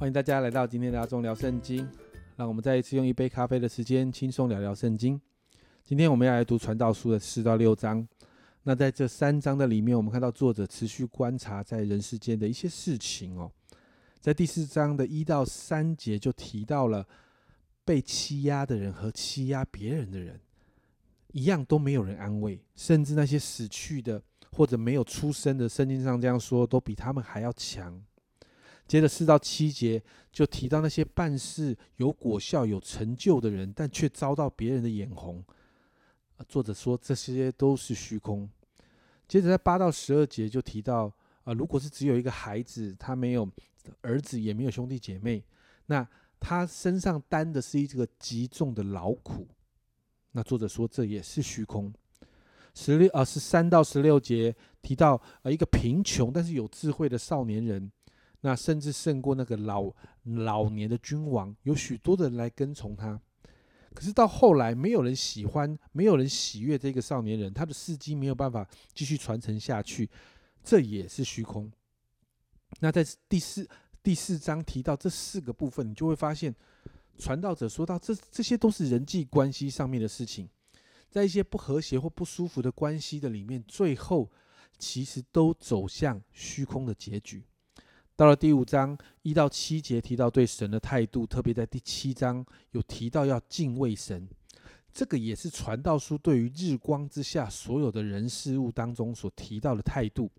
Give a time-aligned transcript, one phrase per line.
[0.00, 1.86] 欢迎大家来到今天的阿中聊圣经，
[2.34, 5.20] 让我们再一次用一杯咖啡的时间轻松聊聊圣经。
[5.84, 8.08] 今天我们要来读传道书的四到六章。
[8.62, 13.52] 那在这三章的里面，我们看到作者持续观察在人世间的一些事情哦。
[14.20, 17.06] 在第四章的一到三节就提到了
[17.84, 20.40] 被欺压的人和欺压别人的人
[21.32, 28.02] 一样都没有人安慰，甚至那些死去的或者没有出生的，圣经上这样说，都比他们还要强。
[28.90, 35.44] 接着四到七节就提到那些办事有果效、有成就的人，但却遭到别人的眼红。
[36.48, 38.50] 作者说这些都是虚空。
[39.28, 41.04] 接着在八到十二节就提到
[41.44, 43.48] 啊，如果是只有一个孩子，他没有
[44.00, 45.40] 儿子，也没有兄弟姐妹，
[45.86, 46.04] 那
[46.40, 49.46] 他身上担的是一个极重的劳苦。
[50.32, 51.94] 那作者说这也是虚空。
[52.74, 57.88] 十六啊，十三到十六节提到呃一个贫穷但是有智慧的少年人。
[58.42, 59.92] 那甚至胜过那个老
[60.24, 63.20] 老年的君王，有许多的人来跟从他。
[63.92, 70.08] 可是到后来，没有人喜欢，没有人喜悦这个少年人，他的事迹没有办法继续传承下去，
[70.62, 71.70] 这也是虚空。
[72.78, 73.68] 那在第四
[74.00, 76.54] 第四章提到这四个部分，你就会发现，
[77.18, 80.48] 传道者说到这这些都是人际关系上面的事情，
[81.10, 84.30] 在一些不和谐或不舒服的关系的里面，最后
[84.78, 87.44] 其实都走向虚空的结局。
[88.20, 94.28] 到了第五章一到七节提到对神的态度，特别在第七章有提到要敬畏神，
[94.92, 100.30] 这个也是传道书对于日光之下所有的人事物当中所提到的态度。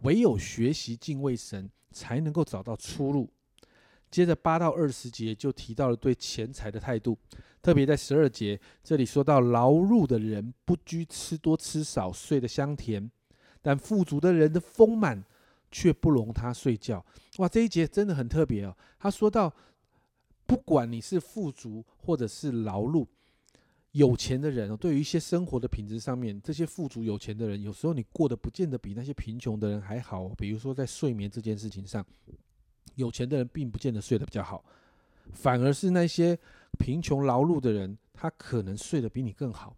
[0.00, 3.30] 唯有学习敬畏神，才能够找到出路。
[4.10, 7.16] 接着八到二十节就提到了对钱财的态度，
[7.62, 13.08] 特别在十二节这里说到劳碌的人不拘吃多吃少，睡得香甜；
[13.62, 15.22] 但富足的人的丰满。
[15.70, 17.04] 却不容他睡觉。
[17.38, 18.76] 哇，这一节真的很特别哦。
[18.98, 19.52] 他说到，
[20.46, 23.06] 不管你是富足或者是劳碌，
[23.92, 30.28] 有钱的人，对于一些生活的品质上面，这些富足有钱的人，有时候你过得不见得比那些贫穷的人还好。
[30.30, 32.04] 比如说在睡眠这件事情上，
[32.96, 34.64] 有钱的人并不见得睡得比较好，
[35.32, 36.38] 反而是那些
[36.78, 39.76] 贫穷劳碌的人，他可能睡得比你更好。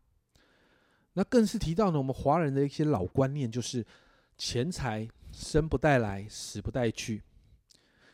[1.15, 3.85] 那更是提到呢，我们华人的一些老观念，就是
[4.39, 5.07] 钱财。
[5.33, 7.23] 生不带来，死不带去，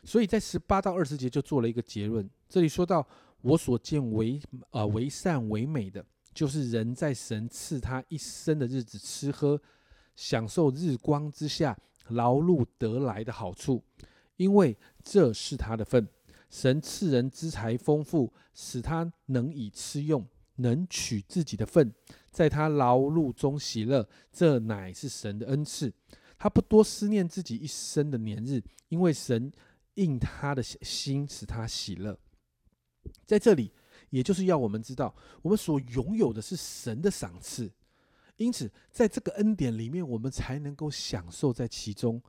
[0.03, 2.27] 所以在十八到二十节就做了一个结论。
[2.47, 3.05] 这里说到，
[3.41, 4.41] 我所见为
[4.71, 6.03] 呃为善为美的，
[6.33, 9.61] 就是人在神赐他一生的日子吃喝，
[10.15, 13.83] 享受日光之下劳碌得来的好处，
[14.37, 16.07] 因为这是他的份。
[16.49, 21.93] 神赐人资财丰富，使他能以吃用，能取自己的份，
[22.31, 25.93] 在他劳碌中喜乐，这乃是神的恩赐。
[26.39, 29.51] 他不多思念自己一生的年日，因为神
[29.95, 32.17] 应他的心，使他喜乐。
[33.25, 33.73] 在这里，
[34.09, 37.69] 也就是要我们知道，我们所拥有的是神的赏赐，
[38.37, 42.21] 因此在这个恩典里面，我们才能够享受在其中，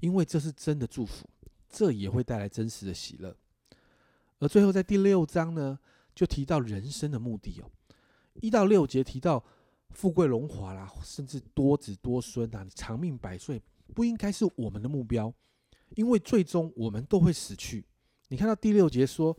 [0.00, 1.28] 因为这是真的祝福，
[1.68, 3.36] 这也会带来真实的喜乐。
[4.38, 5.78] 而最后在第六章呢，
[6.14, 7.70] 就提到人生的目的哦，
[8.40, 9.44] 一到六节提到。
[9.90, 13.60] 富贵荣华啦，甚至多子多孙啊，你长命百岁，
[13.94, 15.32] 不应该是我们的目标，
[15.96, 17.84] 因为最终我们都会死去。
[18.28, 19.36] 你看到第六节说，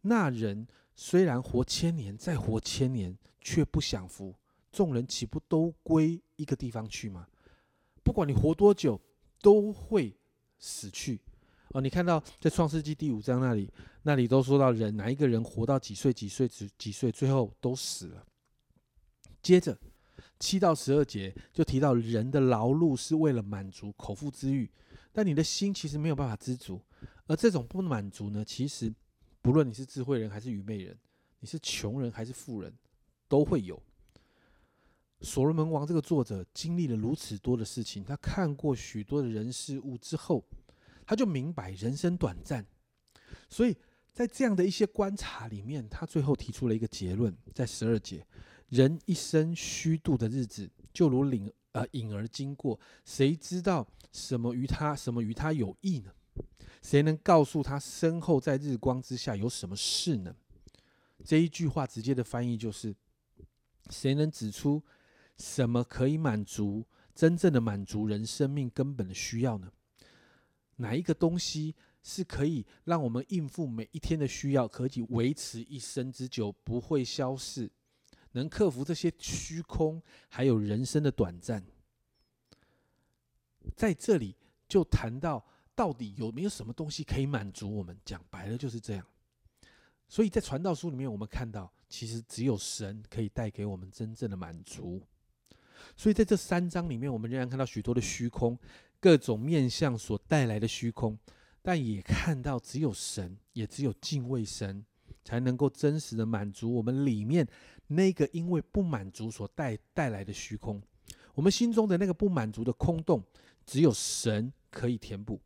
[0.00, 4.34] 那人虽然活千年，再活千年，却不享福，
[4.72, 7.26] 众人岂不都归一个地方去吗？
[8.02, 9.00] 不管你活多久，
[9.40, 10.16] 都会
[10.58, 11.20] 死去。
[11.68, 13.70] 哦，你看到在创世纪第五章那里，
[14.02, 18.26] 那里都说到人哪一个人活到几岁几岁几几岁，最后都死了。
[19.42, 19.76] 接着，
[20.38, 24.70] 七到十二节就提到人的劳碌是为了满足口腹之欲，
[25.12, 26.80] 但你的心其实没有办法知足。
[27.26, 28.92] 而这种不满足呢，其实
[29.40, 30.96] 不论你是智慧人还是愚昧人，
[31.40, 32.72] 你是穷人还是富人，
[33.28, 33.80] 都会有。
[35.20, 40.44] 所罗门王这个作者经历了如此多的事情，他看过许多的人事物之后，
[41.06, 42.66] 他就明白人生短暂。
[43.48, 43.76] 所以
[44.12, 48.26] 在这样的一些观察里面，他最后提出了一个结论，在十二节。
[48.72, 56.10] 人一生虚度的日子，就如领呃影儿经过，谁知道什么与他什么与他有益呢？
[56.80, 60.34] 谁能告诉他身后在日光之下有什么事呢？
[61.22, 62.96] 这一句话直接的翻译就是：
[63.90, 64.82] 谁能指出
[65.36, 69.70] 什么可以满足真正的满足人生命根本的需要呢？
[70.76, 77.70] 哪一个东西是可以让我们应付每一天的需要，可以维持一生之久，不会消逝？
[78.32, 81.64] 能克服这些虚空，还有人生的短暂，
[83.76, 84.36] 在这里
[84.68, 85.44] 就谈到
[85.74, 87.96] 到底有没有什么东西可以满足我们？
[88.04, 89.06] 讲白了就是这样。
[90.08, 95.02] 所以在传道书里面，我们看到，其实只有神可以带给我们真正的满足。
[95.96, 98.58] 所以在这三章里面，我们仍然看到许多的虚空，
[99.00, 101.18] 各种面相所带来的虚空，
[101.62, 104.84] 但也看到只有神，也只有敬畏神，
[105.24, 107.46] 才能够真实的满足我们里面
[107.86, 110.80] 那个因为不满足所带带来的虚空。
[111.34, 113.22] 我们心中的那个不满足的空洞，
[113.64, 115.40] 只有神可以填补。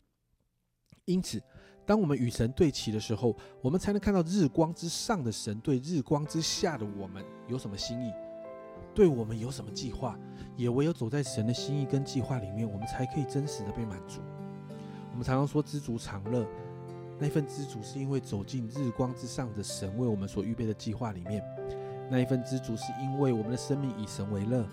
[1.05, 1.43] 因此。
[1.88, 8.12] 当我们与神对齐的时候，我们才能看到日光之上的神对日光之下的我们有什么心意，
[8.93, 10.19] 对我们有什么计划。
[10.56, 14.20] 也唯有走在神的心意跟计划里面，我们才可以真实的被满足。
[15.12, 16.44] 我们常常说知足常乐，
[17.18, 21.40] 那一份知足是因为走进日光之上的神为我们所预备的计划里面；
[22.10, 24.64] 那一份知足是因为我们的生命以神为乐；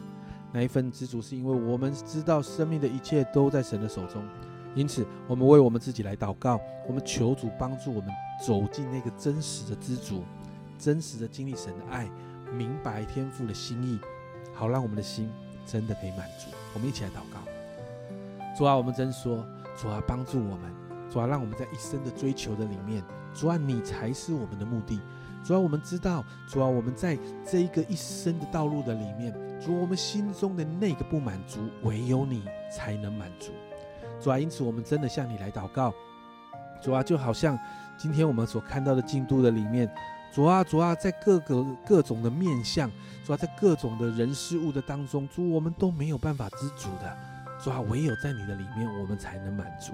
[0.52, 4.22] 那一份知足是因为我们知道生命的一切都在神的手中。
[4.76, 8.10] 因此，我们为我们自己来祷告，我们求主帮助我们
[8.46, 10.24] 走进那个真实的知足，
[10.80, 12.10] 真实的经历神的爱，
[12.52, 14.00] 明白天父的心意，
[14.52, 15.30] 好让我们的心
[15.66, 16.48] 真的可以满足。
[16.74, 17.40] 我们一起来祷告：
[18.58, 19.46] 主啊，我们真说，
[19.78, 20.72] 主啊，帮助我们，
[21.14, 23.04] 主啊，让我们在一生的追求的里面，
[23.36, 25.00] 主啊，你才是我们的目的。
[25.44, 27.16] 主啊，我们知道，主啊，我们在
[27.46, 29.32] 这一个一生的道路的里面，
[29.64, 32.42] 主，我们心中的那个不满足，唯有你
[32.76, 33.52] 才能满足。
[34.20, 35.94] 主啊，因此我们真的向你来祷告。
[36.82, 37.60] 主啊，就好像
[37.96, 39.88] 今天我们所看到的进度的里面，
[40.34, 42.90] 主啊，主啊，在各个各种的面相，
[43.24, 47.16] 主啊，在各种的人事物的当中，主我们都没有办法知足的。
[47.60, 49.94] 主啊，唯有在你的里面，我们才能满足。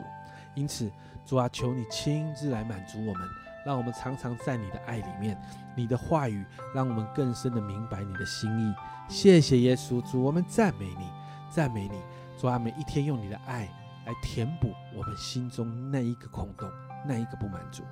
[0.56, 0.92] 因此，
[1.26, 3.28] 主啊，求你亲自来满足我们，
[3.66, 5.38] 让我们常常在你的爱里面，
[5.76, 8.74] 你的话语让我们更深的明白你的心意。
[9.08, 11.06] 谢谢耶稣，主，我们赞美你，
[11.50, 12.02] 赞美你。
[12.38, 13.70] 主啊，每一天用你的爱。
[14.06, 16.68] 来填补我们心中那一个空洞，
[17.06, 17.84] 那一个不满足。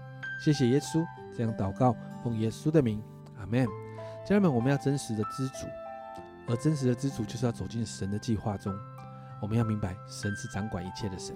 [0.44, 1.06] 谢谢耶稣，
[1.36, 3.00] 这样祷告，奉耶稣的名，
[3.38, 3.68] 阿门。
[4.25, 5.68] 家人们，我们要真实的知足，
[6.48, 8.74] 而真实的知足就是要走进神的计划中。
[9.39, 11.36] 我们要明白，神是掌管一切的神。